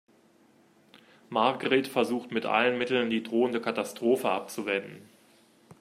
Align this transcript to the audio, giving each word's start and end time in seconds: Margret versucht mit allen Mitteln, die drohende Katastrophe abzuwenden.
Margret 1.29 1.85
versucht 1.87 2.31
mit 2.31 2.47
allen 2.47 2.79
Mitteln, 2.79 3.11
die 3.11 3.21
drohende 3.21 3.61
Katastrophe 3.61 4.31
abzuwenden. 4.31 5.07